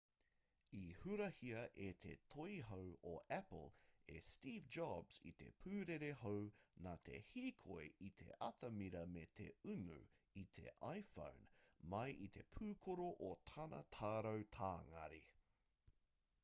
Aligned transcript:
i 0.77 0.83
hurahia 0.99 1.59
e 1.87 1.89
te 2.03 2.13
toihau 2.33 2.85
o 3.09 3.11
apple 3.37 3.67
e 4.13 4.21
steve 4.29 4.69
jobs 4.77 5.19
i 5.31 5.33
te 5.41 5.49
pūrere 5.65 6.07
hou 6.21 6.39
nā 6.87 6.93
te 7.09 7.19
hīkoi 7.27 7.85
i 8.07 8.09
te 8.23 8.29
atamira 8.49 9.05
me 9.17 9.25
te 9.41 9.47
unu 9.75 9.97
i 10.45 10.45
te 10.59 10.65
iphone 10.89 11.47
mai 11.95 12.07
i 12.29 12.31
te 12.39 12.47
pūkoro 12.57 13.11
o 13.29 13.29
tana 13.53 13.83
tarau 13.99 14.47
tāngari 14.57 15.25